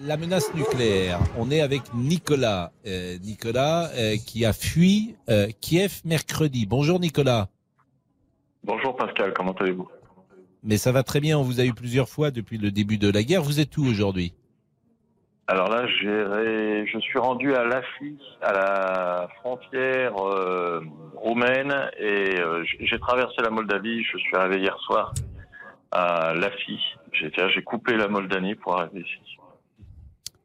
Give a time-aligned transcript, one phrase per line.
[0.00, 1.18] la menace nucléaire.
[1.36, 2.70] On est avec Nicolas.
[2.86, 6.66] Euh, Nicolas euh, qui a fui euh, Kiev mercredi.
[6.66, 7.48] Bonjour Nicolas.
[8.62, 9.88] Bonjour Pascal, comment allez-vous?
[10.62, 13.10] Mais ça va très bien, on vous a eu plusieurs fois depuis le début de
[13.10, 13.42] la guerre.
[13.42, 14.34] Vous êtes où aujourd'hui?
[15.46, 20.12] Alors là, je suis rendu à Lafi, à la frontière
[21.14, 22.36] roumaine, et
[22.80, 24.04] j'ai traversé la Moldavie.
[24.04, 25.14] Je suis arrivé hier soir
[25.92, 26.78] à Lafi.
[27.12, 29.37] J'ai coupé la Moldanie pour arriver ici.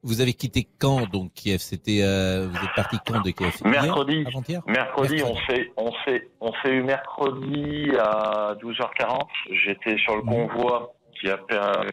[0.04, 3.56] Vous avez quitté quand donc Kiev C'était euh, vous êtes parti quand de Kiev?
[3.64, 4.26] Mercredi.
[4.68, 9.28] mercredi, on s'est on s'est on s'est eu mercredi à 12h40.
[9.66, 10.30] J'étais sur le mmh.
[10.30, 11.40] convoi qui a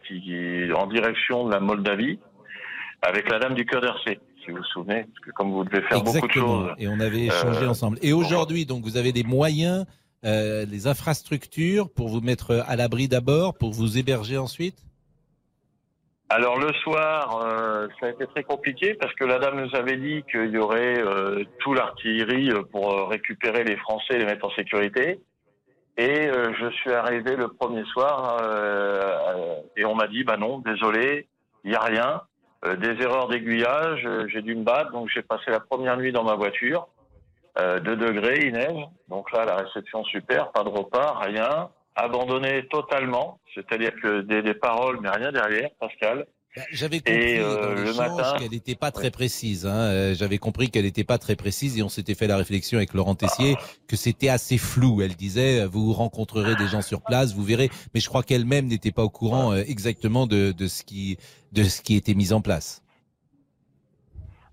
[0.07, 2.19] qui en direction de la Moldavie
[3.03, 4.19] avec la dame du cœur d'Hercé.
[4.45, 6.73] Si vous vous souvenez, parce que comme vous devez faire beaucoup de choses.
[6.79, 7.99] Et on avait échangé euh, ensemble.
[8.03, 9.85] Et aujourd'hui, donc, vous avez des moyens,
[10.25, 14.79] euh, les infrastructures pour vous mettre à l'abri d'abord, pour vous héberger ensuite?
[16.33, 19.97] Alors le soir, euh, ça a été très compliqué parce que la dame nous avait
[19.97, 24.47] dit qu'il y aurait euh, tout l'artillerie euh, pour récupérer les Français et les mettre
[24.47, 25.21] en sécurité.
[25.97, 28.41] Et je suis arrivé le premier soir
[29.77, 31.29] et on m'a dit bah non, désolé,
[31.65, 32.23] il y a rien,
[32.79, 36.37] des erreurs d'aiguillage, j'ai dû me battre, donc j'ai passé la première nuit dans ma
[36.37, 36.89] voiture,
[37.59, 41.69] 2 degrés, il neige, donc là la réception super, pas de repas, rien
[42.03, 46.27] abandonné totalement, c'est-à-dire que des, paroles, mais rien derrière, Pascal.
[46.57, 49.67] Bah, j'avais compris euh, le matin qu'elle n'était pas très précise.
[49.67, 49.77] Hein.
[49.77, 52.93] Euh, j'avais compris qu'elle n'était pas très précise et on s'était fait la réflexion avec
[52.93, 53.55] Laurent Tessier
[53.87, 55.01] que c'était assez flou.
[55.01, 57.71] Elle disait vous rencontrerez des gens sur place, vous verrez.
[57.95, 61.19] Mais je crois qu'elle-même n'était pas au courant euh, exactement de, de, ce qui
[61.53, 62.83] de ce qui était mis en place.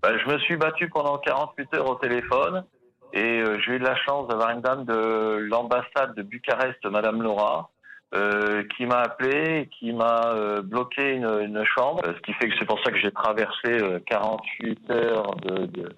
[0.03, 2.64] Bah, je me suis battu pendant 48 heures au téléphone.
[3.13, 7.69] Et euh, j'ai eu la chance d'avoir une dame de l'ambassade de Bucarest, Madame Laura,
[8.13, 12.55] euh, qui m'a appelé, qui m'a euh, bloqué une, une, chambre, ce qui fait que
[12.59, 15.89] c'est pour ça que j'ai traversé 48 heures de, de,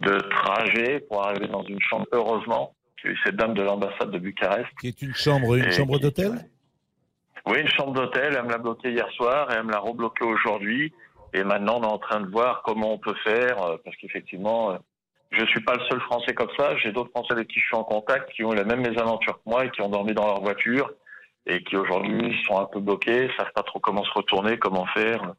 [0.00, 2.06] de, trajet pour arriver dans une chambre.
[2.12, 4.68] Heureusement, j'ai eu cette dame de l'ambassade de Bucarest.
[4.80, 6.32] Qui est une chambre, une chambre d'hôtel?
[7.46, 8.34] Oui, une chambre d'hôtel.
[8.36, 10.92] Elle me l'a bloqué hier soir et elle me l'a rebloqué aujourd'hui.
[11.34, 14.78] Et maintenant, on est en train de voir comment on peut faire, parce qu'effectivement,
[15.32, 16.76] je suis pas le seul Français comme ça.
[16.78, 19.50] J'ai d'autres Français avec qui je suis en contact qui ont les mêmes mésaventures que
[19.50, 20.90] moi et qui ont dormi dans leur voiture
[21.46, 25.34] et qui aujourd'hui sont un peu bloqués, savent pas trop comment se retourner, comment faire.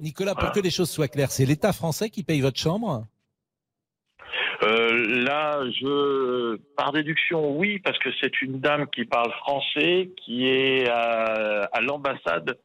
[0.00, 3.06] Nicolas, pour que les choses soient claires, c'est l'État français qui paye votre chambre?
[4.62, 10.46] Euh, là, je, par déduction, oui, parce que c'est une dame qui parle français, qui
[10.46, 12.58] est à l'ambassade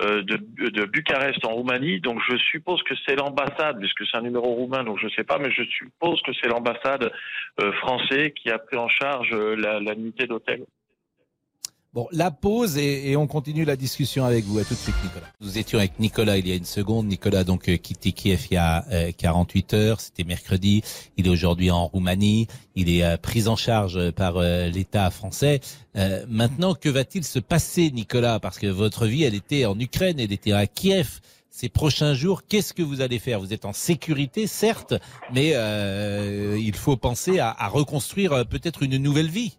[0.00, 0.36] de,
[0.70, 2.00] de, Bucarest en Roumanie.
[2.00, 5.24] Donc je suppose que c'est l'ambassade, puisque c'est un numéro roumain, donc je ne sais
[5.24, 7.12] pas, mais je suppose que c'est l'ambassade
[7.60, 10.64] euh, français qui a pris en charge euh, la, la nuitée d'hôtel.
[11.92, 14.58] Bon, la pause et, on continue la discussion avec vous.
[14.58, 15.26] À tout de suite, Nicolas.
[15.40, 17.06] Nous étions avec Nicolas il y a une seconde.
[17.06, 18.84] Nicolas donc euh, quitté Kiev il y a
[19.16, 20.00] 48 heures.
[20.00, 20.82] C'était mercredi.
[21.16, 22.46] Il est aujourd'hui en Roumanie.
[22.76, 25.60] Il est pris en charge par l'État français.
[25.96, 28.40] Euh, maintenant, que va-t-il se passer, Nicolas?
[28.40, 31.20] Parce que votre vie, elle était en Ukraine, elle était à Kiev.
[31.50, 33.40] Ces prochains jours, qu'est-ce que vous allez faire?
[33.40, 34.94] Vous êtes en sécurité, certes,
[35.34, 39.58] mais euh, il faut penser à, à reconstruire euh, peut-être une nouvelle vie.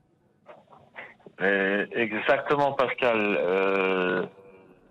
[1.95, 3.37] Exactement, Pascal.
[3.39, 4.23] Euh,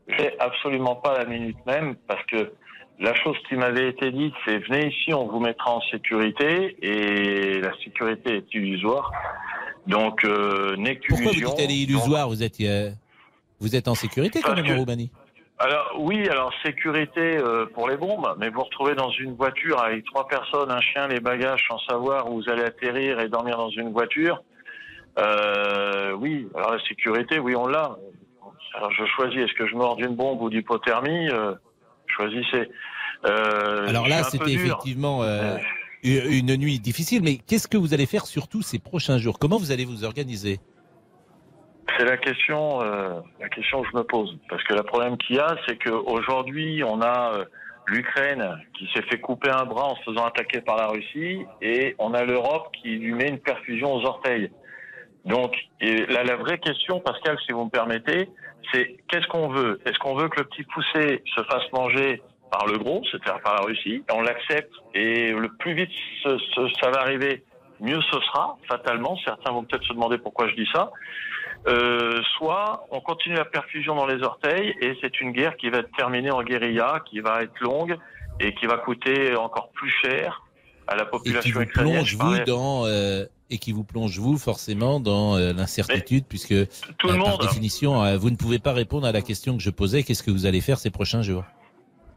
[0.09, 2.53] J'ai absolument pas la minute même parce que
[2.99, 7.61] la chose qui m'avait été dite, c'est venez ici, on vous mettra en sécurité et
[7.61, 9.11] la sécurité est illusoire.
[9.87, 10.77] Donc, euh,
[11.09, 12.91] Pourquoi vous dites qu'elle est illusoire Vous êtes, euh,
[13.61, 15.11] vous êtes en sécurité quand même en Roumanie
[15.63, 20.07] alors oui, alors sécurité euh, pour les bombes, mais vous retrouvez dans une voiture avec
[20.07, 23.69] trois personnes, un chien, les bagages, sans savoir où vous allez atterrir et dormir dans
[23.69, 24.43] une voiture.
[25.19, 27.97] Euh, oui, alors la sécurité, oui, on l'a.
[28.75, 31.55] Alors je choisis, est-ce que je mors d'une bombe ou d'hypothermie euh,
[32.07, 32.69] Choisissez.
[33.27, 35.23] Euh, alors là, c'était effectivement
[36.03, 39.39] une nuit difficile, mais qu'est-ce que vous allez faire surtout ces prochains jours?
[39.39, 40.61] Comment vous allez vous organiser?
[41.99, 44.39] C'est la question, euh, la question que je me pose.
[44.49, 47.45] Parce que le problème qu'il y a, c'est qu'aujourd'hui, on a euh,
[47.87, 51.95] l'Ukraine qui s'est fait couper un bras en se faisant attaquer par la Russie, et
[51.99, 54.51] on a l'Europe qui lui met une perfusion aux orteils.
[55.25, 58.29] Donc, là, la vraie question, Pascal, si vous me permettez,
[58.73, 59.81] c'est qu'est-ce qu'on veut?
[59.85, 63.55] Est-ce qu'on veut que le petit poussé se fasse manger par le gros, c'est-à-dire par
[63.55, 65.91] la Russie, on l'accepte et le plus vite
[66.25, 67.45] ça va arriver,
[67.79, 69.17] mieux ce sera, fatalement.
[69.25, 70.91] Certains vont peut-être se demander pourquoi je dis ça.
[71.69, 75.79] Euh, soit on continue la perfusion dans les orteils et c'est une guerre qui va
[75.79, 77.97] être terminée en guérilla, qui va être longue
[78.41, 80.43] et qui va coûter encore plus cher
[80.87, 84.39] à la population et qui vous Plonge, vous, dans, euh, et qui vous plonge, vous,
[84.39, 86.55] forcément, dans euh, l'incertitude, puisque,
[86.99, 89.71] tout le par monde, définition, vous ne pouvez pas répondre à la question que je
[89.71, 91.45] posais, qu'est-ce que vous allez faire ces prochains jours?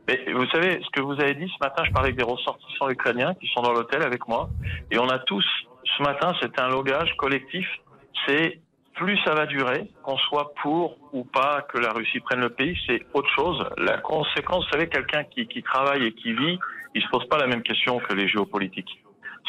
[0.07, 2.89] Mais vous savez, ce que vous avez dit ce matin, je parlais avec des ressortissants
[2.89, 4.49] ukrainiens qui sont dans l'hôtel avec moi,
[4.91, 5.45] et on a tous,
[5.97, 7.65] ce matin, c'était un logage collectif,
[8.27, 8.59] c'est
[8.95, 12.77] plus ça va durer, qu'on soit pour ou pas que la Russie prenne le pays,
[12.85, 13.65] c'est autre chose.
[13.77, 16.59] La conséquence, vous savez, quelqu'un qui, qui travaille et qui vit,
[16.93, 19.01] il se pose pas la même question que les géopolitiques.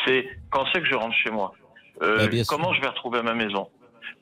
[0.07, 1.53] C'est quand c'est que je rentre chez moi?
[2.03, 3.69] Euh, bah, Comment je vais retrouver ma maison?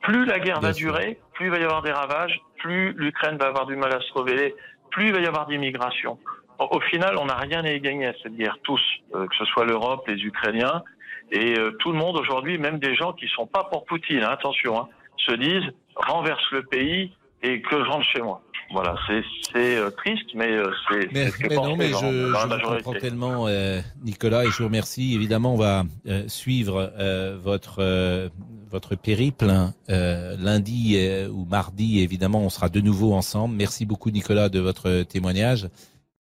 [0.02, 3.46] Plus la guerre va durer, plus il va y avoir des ravages, plus l'Ukraine va
[3.46, 4.54] avoir du mal à se révéler,
[4.90, 6.18] plus il va y avoir d'immigration.
[6.58, 8.80] Au final, on n'a rien à y gagner à cette guerre, tous,
[9.14, 10.82] euh, que ce soit l'Europe, les Ukrainiens,
[11.30, 14.30] et euh, tout le monde aujourd'hui, même des gens qui sont pas pour Poutine, hein,
[14.30, 18.42] attention, hein, se disent renverse le pays et que je rentre chez moi.
[18.72, 21.12] Voilà, c'est euh, triste, mais euh, c'est.
[21.12, 25.14] Mais, mais non, mais je, je comprends tellement, euh, Nicolas, et je vous remercie.
[25.14, 25.84] Évidemment, on va
[26.26, 26.92] suivre
[27.42, 28.30] votre
[28.70, 29.74] votre périple hein.
[29.88, 30.98] lundi
[31.30, 32.00] ou mardi.
[32.00, 33.54] Évidemment, on sera de nouveau ensemble.
[33.54, 35.68] Merci beaucoup, Nicolas, de votre témoignage.